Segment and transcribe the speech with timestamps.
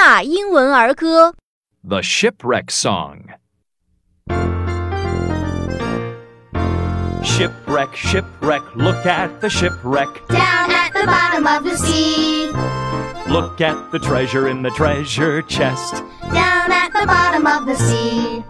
[0.00, 1.34] 纳英文儿歌。
[1.86, 3.26] The Shipwreck Song.
[7.22, 10.08] Shipwreck, shipwreck, look at the shipwreck.
[10.28, 12.50] Down at the bottom of the sea.
[13.28, 16.02] Look at the treasure in the treasure chest.
[16.32, 18.42] Down at the bottom of the sea.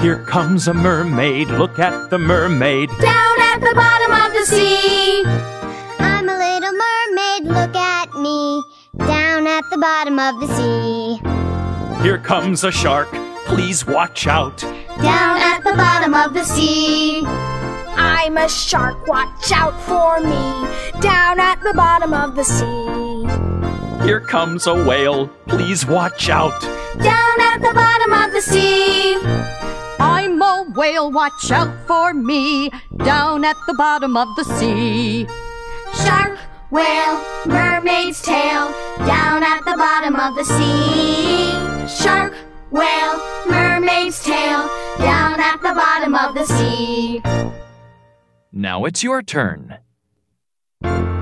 [0.00, 2.90] Here comes a mermaid, look at the mermaid.
[3.00, 4.12] Down at the bottom
[9.85, 11.21] Bottom of the sea.
[12.01, 13.07] Here comes a shark,
[13.45, 14.57] please watch out.
[15.11, 17.23] Down at the bottom of the sea.
[17.95, 20.47] I'm a shark, watch out for me.
[21.01, 23.27] Down at the bottom of the sea.
[24.03, 26.59] Here comes a whale, please watch out.
[27.11, 29.19] Down at the bottom of the sea.
[29.99, 32.71] I'm a whale, watch out for me.
[32.97, 35.27] Down at the bottom of the sea.
[36.03, 36.39] Shark,
[36.71, 37.94] whale, mermaid's
[40.11, 42.03] bottom of the sea.
[42.03, 42.33] Shark,
[42.69, 43.17] whale,
[43.47, 44.69] mermaid's tail.
[44.99, 47.21] Down at the bottom of the sea.
[48.51, 51.14] Now it's your turn.《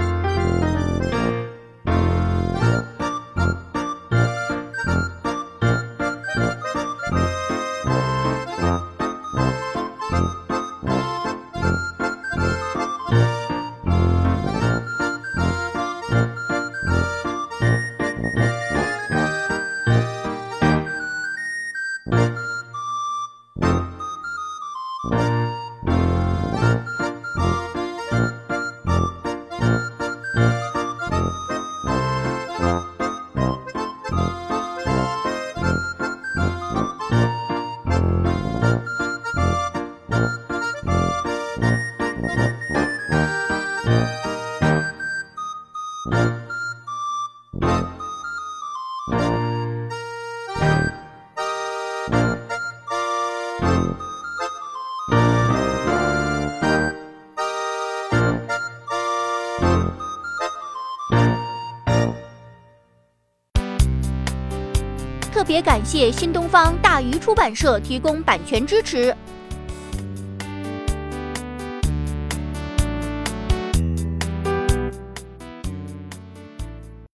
[65.43, 69.13] 特别感谢新东方大鱼出版社提供版权支持。